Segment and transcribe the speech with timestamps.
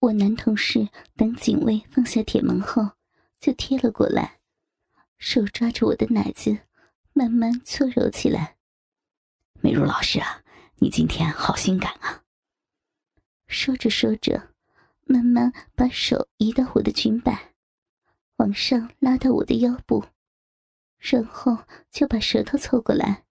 [0.00, 2.92] 我男同事等警卫放下铁门后，
[3.40, 4.38] 就贴了过来，
[5.18, 6.56] 手抓着我的奶子，
[7.12, 8.56] 慢慢搓揉起来。
[9.60, 10.44] 美如老师啊，
[10.76, 12.22] 你今天好性感啊！
[13.48, 14.54] 说着说着，
[15.04, 17.54] 慢慢把手移到我的裙摆，
[18.36, 20.04] 往上拉到我的腰部，
[20.98, 21.58] 然后
[21.90, 23.24] 就把舌头凑过来，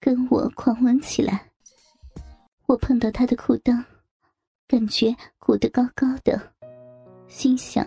[0.00, 1.52] 跟我狂吻起来。
[2.66, 3.84] 我碰到他的裤裆，
[4.66, 6.40] 感觉鼓得高高的，
[7.26, 7.86] 心想，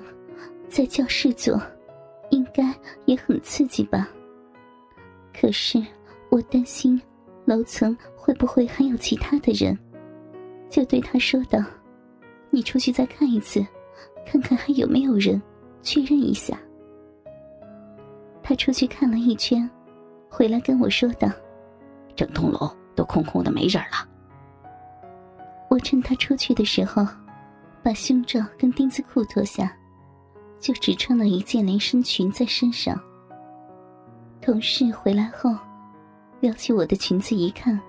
[0.69, 1.59] 在教室做，
[2.29, 2.73] 应该
[3.05, 4.07] 也很刺激吧。
[5.33, 5.83] 可是
[6.29, 7.01] 我担心
[7.45, 9.77] 楼层会不会还有其他的人。
[10.69, 11.59] 就对他说道
[12.51, 13.65] ：“你出去再看一次，
[14.25, 15.41] 看看还有没有人，
[15.81, 16.59] 确认一下。”
[18.43, 19.67] 他出去看了一圈，
[20.29, 21.27] 回来跟我说道
[22.15, 24.07] ：“整栋楼都空空的，没人了。”
[25.69, 27.05] 我趁他出去的时候，
[27.83, 29.71] 把胸罩跟丁字裤脱下，
[30.59, 32.99] 就只穿了一件连身裙在身上。
[34.41, 35.55] 同事回来后，
[36.39, 37.79] 撩起我的裙子一看。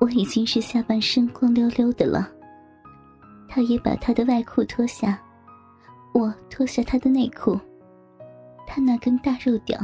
[0.00, 2.30] 我已经是下半身光溜溜的了，
[3.48, 5.20] 他也把他的外裤脱下，
[6.14, 7.58] 我脱下他的内裤，
[8.64, 9.78] 他那根大肉屌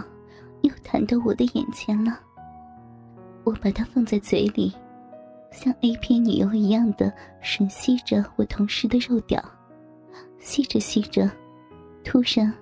[0.63, 2.21] 又弹到我的眼前了。
[3.43, 4.73] 我把它放在嘴里，
[5.55, 7.11] 像 A 片女优一样的
[7.41, 9.43] 吮吸着我同事的肉屌，
[10.41, 11.31] 吸着吸着，
[12.03, 12.53] 突然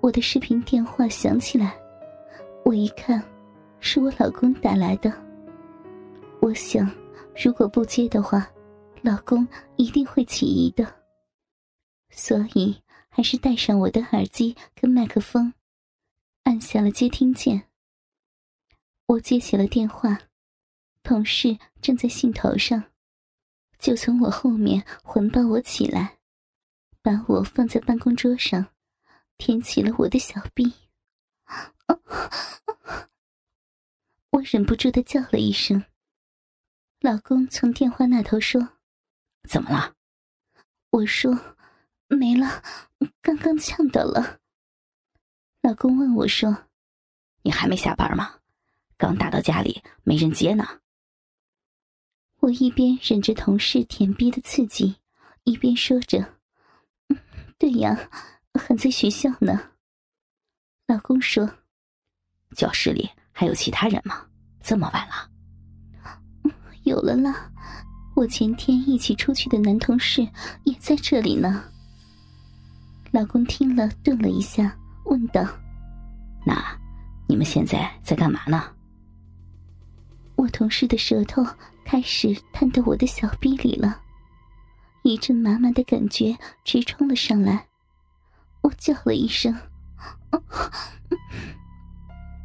[0.00, 1.78] 我的视频电话响起来，
[2.64, 3.22] 我一看，
[3.78, 5.12] 是我老公打来的。
[6.40, 6.90] 我想，
[7.36, 8.50] 如果不接的话，
[9.02, 9.46] 老公
[9.76, 10.86] 一定会起疑的。
[12.08, 12.74] 所以
[13.10, 15.52] 还是戴上我的耳机跟麦克风，
[16.44, 17.64] 按下了接听键。
[19.06, 20.18] 我接起了电话，
[21.02, 22.84] 同事正在兴头上，
[23.78, 26.18] 就从我后面环抱我起来，
[27.02, 28.66] 把我放在办公桌上，
[29.38, 30.72] 舔起了我的小臂。
[34.30, 35.84] 我忍不住的叫了一声。
[37.00, 38.76] 老公从电话那头说
[39.48, 39.94] ：“怎么了？”
[40.90, 41.56] 我说
[42.08, 42.62] ：“没了，
[43.22, 44.38] 刚刚呛到了。”
[45.62, 46.68] 老公问我说
[47.42, 48.38] ：“你还没下班吗？
[48.96, 50.79] 刚打到家里，没人接呢。”
[52.40, 54.96] 我一边忍着同事舔逼的刺激，
[55.44, 56.36] 一边说着
[57.58, 58.08] ：“对呀，
[58.54, 59.60] 还在学校呢。”
[60.88, 61.48] 老公说
[62.56, 64.26] ：“教室里还有其他人吗？
[64.62, 65.30] 这么晚了。”
[66.84, 67.52] 有了啦，
[68.16, 70.26] 我前天一起出去的男同事
[70.64, 71.62] 也在这里呢。
[73.12, 74.74] 老公听了，顿了一下，
[75.04, 75.46] 问道
[76.46, 76.56] ：“那
[77.28, 78.74] 你们现在在干嘛呢？”
[80.36, 81.44] 我同事的舌头
[81.90, 84.00] 开始探到我的小臂里了，
[85.02, 87.66] 一阵麻麻的感觉直冲了上来，
[88.60, 89.52] 我叫了一声，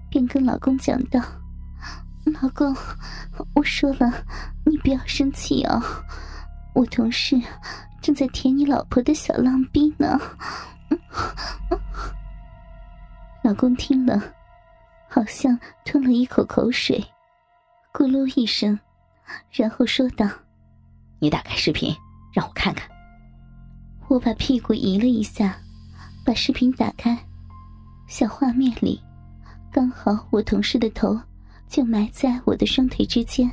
[0.09, 1.21] 便跟老公讲道。
[2.41, 2.75] 老公，
[3.53, 4.25] 我说了，
[4.65, 5.79] 你不要生气哦。
[6.73, 7.39] 我同事
[8.01, 10.19] 正在舔你老婆的小浪逼呢。
[13.43, 14.19] 老公听了，
[15.07, 15.55] 好像
[15.85, 16.99] 吞了一口口水，
[17.93, 18.79] 咕噜一声，
[19.51, 20.27] 然后说道
[21.19, 21.95] ：“你打开视频，
[22.33, 22.89] 让我看看。”
[24.07, 25.57] 我把屁股移了一下，
[26.25, 27.17] 把视频打开，
[28.07, 29.01] 小画面里，
[29.71, 31.19] 刚好我同事的头。
[31.67, 33.51] 就埋在我的双腿之间，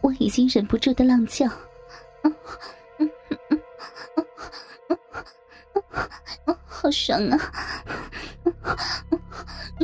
[0.00, 1.46] 我已经忍不住的浪叫，
[6.66, 7.38] 好爽啊！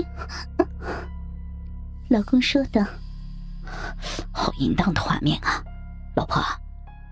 [2.10, 2.84] 老公说道
[4.34, 5.62] ：“好淫荡的画面啊，
[6.16, 6.42] 老婆，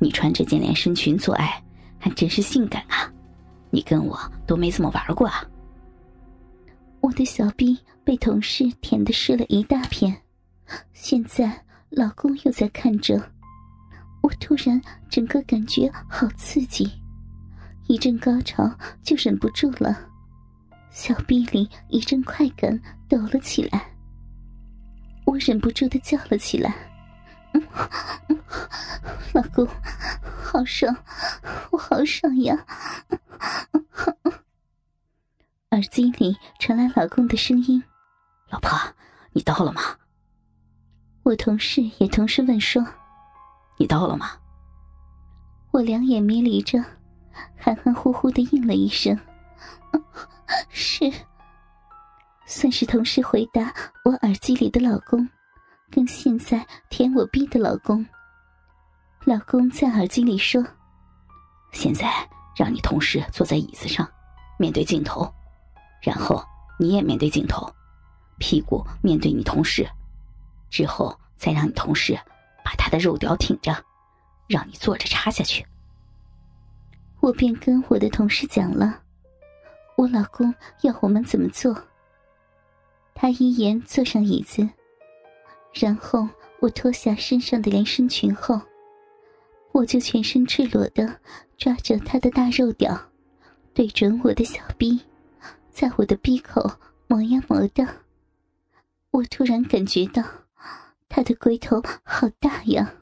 [0.01, 1.63] 你穿这件连身裙做爱
[1.99, 3.09] 还真是性感啊！
[3.71, 5.45] 你跟我都没怎么玩过啊。”
[7.01, 10.17] 我的小臂被同事舔得湿了一大片，
[10.93, 13.21] 现在老公又在看着，
[14.23, 16.91] 我突然整个感觉好刺激，
[17.89, 18.71] 一阵高潮
[19.03, 19.99] 就忍不住了，
[20.91, 23.91] 小臂里一阵快感抖了起来，
[25.25, 26.75] 我忍不住的叫了起来
[29.33, 29.67] ：“老公，
[30.43, 30.95] 好爽，
[31.71, 32.67] 我好爽呀！”
[35.71, 37.83] 耳机里传来老公的声音
[38.51, 38.79] ：“老婆，
[39.33, 39.81] 你到了吗？”
[41.25, 42.85] 我同事也同时问说
[43.79, 44.33] ：“你到了吗？”
[45.73, 46.85] 我两眼迷离着，
[47.57, 49.19] 含含糊糊的应了一声
[50.69, 51.11] ：“是。”
[52.45, 53.73] 算是同时回答
[54.05, 55.27] 我耳机里的老公，
[55.93, 58.05] 跟现在舔我逼的老公。
[59.27, 60.67] 老公在耳机里说
[61.71, 62.11] ：“现在
[62.57, 64.11] 让你同事坐在椅子上，
[64.59, 65.31] 面对镜头，
[66.01, 66.43] 然后
[66.79, 67.71] 你也面对镜头，
[68.39, 69.87] 屁股面对你同事，
[70.71, 72.19] 之后再让你同事
[72.65, 73.77] 把他的肉屌挺着，
[74.49, 75.65] 让你坐着插下去。
[77.21, 79.03] 我便跟我的同事讲了，
[79.97, 81.77] 我老公要我们怎么做。
[83.15, 84.69] 他一言坐上椅子，
[85.73, 86.29] 然后
[86.61, 88.61] 我脱下身上的连身裙后，
[89.73, 91.21] 我就全身赤裸的
[91.57, 93.11] 抓着他的大肉屌，
[93.75, 95.01] 对准我的小逼，
[95.71, 96.71] 在我的逼口
[97.09, 97.87] 磨呀磨的。
[99.11, 100.23] 我突然感觉到
[101.09, 102.95] 他的龟头好大呀！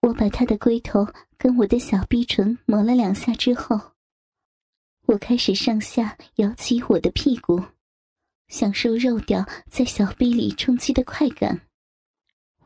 [0.00, 1.06] 我把他的龟头
[1.36, 3.78] 跟我的小逼唇磨了两下之后，
[5.06, 7.62] 我开始上下摇起我的屁股。
[8.50, 11.60] 享受肉屌在小臂里冲击的快感，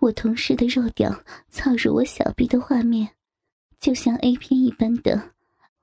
[0.01, 3.11] 我同事的肉屌操入我小臂的画面，
[3.79, 5.35] 就像 A 片一般的，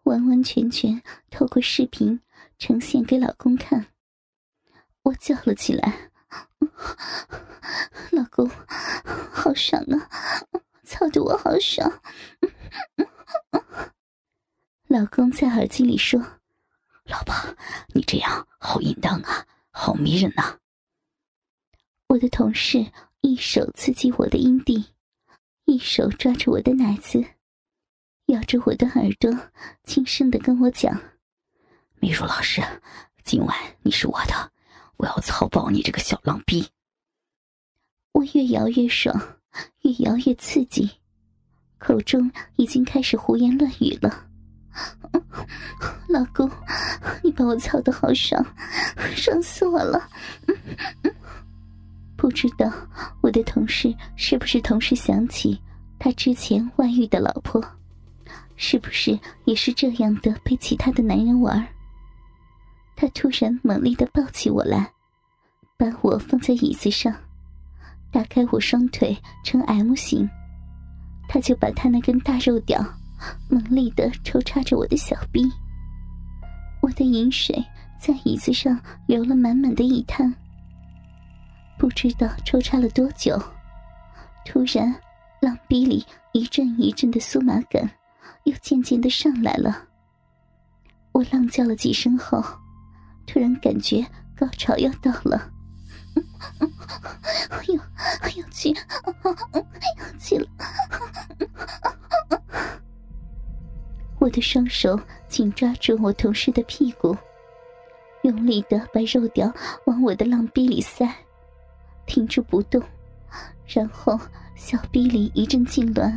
[0.03, 2.19] 完完全全透过视频
[2.57, 3.85] 呈现给老公看。
[5.03, 6.09] 我叫了起来
[8.11, 8.49] ：“老公，
[9.31, 10.09] 好爽啊！
[10.83, 12.01] 操的我好爽！”
[14.89, 16.19] 老公在耳机里说
[17.05, 17.35] ：“老婆，
[17.93, 20.57] 你这样好淫荡啊！”好迷人呐！
[22.07, 22.91] 我的同事
[23.21, 24.85] 一手刺激我的阴蒂，
[25.65, 27.23] 一手抓着我的奶子，
[28.25, 29.31] 咬着我的耳朵，
[29.85, 31.01] 轻声的跟我讲
[32.01, 32.61] ：“秘如老师，
[33.23, 34.51] 今晚你是我的，
[34.97, 36.67] 我要操爆你这个小浪逼！”
[38.11, 39.39] 我越摇越爽，
[39.83, 40.99] 越摇越刺激，
[41.77, 44.27] 口中已经开始胡言乱语了。
[46.11, 46.49] 老公，
[47.23, 48.45] 你把我操的好爽，
[49.15, 50.09] 爽死我了！
[52.17, 52.71] 不知道
[53.21, 55.59] 我的同事是不是同时想起
[55.97, 57.63] 他之前外遇的老婆，
[58.55, 61.65] 是不是也是这样的被其他的男人玩？
[62.95, 64.91] 他突然猛力的抱起我来，
[65.77, 67.15] 把我放在椅子上，
[68.11, 70.29] 打开我双腿成 M 型，
[71.27, 72.85] 他就把他那根大肉屌。
[73.49, 75.43] 猛力的抽插着我的小臂，
[76.81, 77.63] 我的饮水
[77.99, 80.33] 在椅子上流了满满的一滩。
[81.77, 83.41] 不知道抽插了多久，
[84.45, 84.93] 突然
[85.41, 87.89] 浪逼里一阵一阵的酥麻感
[88.43, 89.87] 又渐渐的上来了。
[91.11, 92.43] 我浪叫了几声后，
[93.25, 94.05] 突然感觉
[94.35, 95.51] 高潮要到了，
[97.49, 97.75] 哎呦，
[98.41, 100.47] 要去，要去了。
[104.19, 104.99] 我的双手
[105.31, 107.15] 紧抓住我同事的屁股，
[108.23, 109.49] 用力的把肉屌
[109.85, 111.09] 往我的浪逼里塞，
[112.05, 112.83] 停住不动，
[113.65, 114.19] 然后
[114.55, 116.13] 小逼里一阵痉挛，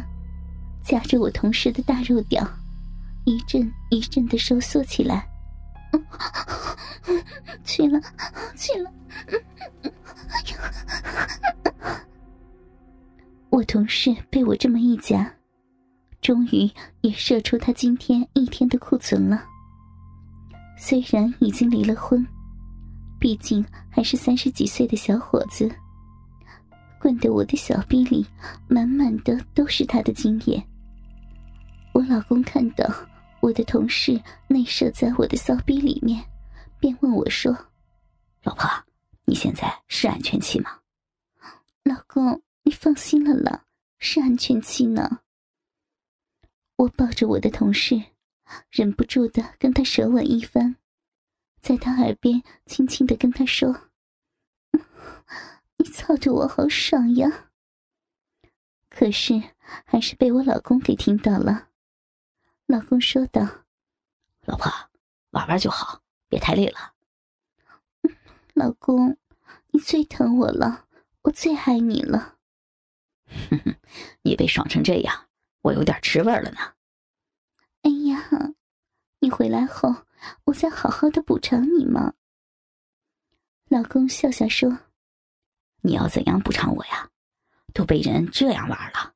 [0.83, 2.45] 夹着我同事的大肉屌，
[3.25, 5.25] 一阵一阵的收缩起来。
[7.63, 8.01] 去了，
[8.57, 8.93] 去了！
[13.51, 15.33] 我同事被我这么一夹。
[16.25, 16.71] 终于
[17.03, 19.45] 也射出他今天一天的库存了。
[20.79, 22.27] 虽然已经离了婚，
[23.21, 25.71] 毕竟还是三十几岁的小伙子，
[26.99, 28.27] 灌得我的小臂里
[28.69, 30.67] 满满的都是他的精液。
[31.93, 32.91] 我老公看到
[33.41, 34.19] 我的同事
[34.49, 36.25] 内射在我的骚逼里面，
[36.81, 37.55] 便问我说
[38.45, 38.67] ：“老婆，
[39.27, 40.71] 你现在是安全期吗？”
[41.85, 43.65] 老公，你放心了啦，
[43.99, 45.19] 是安全期呢。
[46.77, 48.03] 我抱着我的同事，
[48.71, 50.77] 忍不住的跟他舌吻一番，
[51.61, 53.91] 在他耳边轻轻的跟他说
[55.79, 57.51] ：“你操的我好爽呀！”
[58.91, 59.43] 可是
[59.85, 61.69] 还是被我老公给听到了。
[62.67, 63.65] 老公说道
[64.47, 64.71] ：“老婆，
[65.31, 66.95] 玩玩就好，别太累了。”
[68.55, 69.17] 老公，
[69.69, 70.87] 你最疼我了，
[71.23, 72.37] 我最爱你了。
[73.27, 73.77] 哼哼，
[74.23, 75.29] 你被爽成这样。
[75.65, 76.59] 我有点吃味了呢。
[77.83, 78.53] 哎呀，
[79.21, 79.95] 你回来后，
[80.45, 82.13] 我再好好的补偿你嘛。
[83.69, 84.79] 老公笑笑说
[85.81, 87.11] ：“你要怎样补偿我呀？
[87.73, 89.15] 都被人这样玩了。”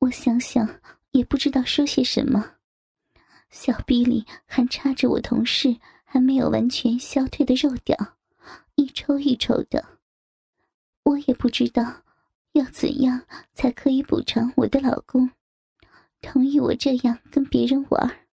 [0.00, 0.80] 我想想
[1.12, 2.56] 也不知道说些什么。
[3.50, 8.16] 小臂里还插着我同事还没有完全消退的肉屌，
[8.74, 10.00] 一抽一抽的。
[11.04, 12.02] 我也不知道。
[12.58, 13.22] 要怎样
[13.54, 15.30] 才可以补偿我的老公，
[16.20, 18.27] 同意我这样跟别人玩？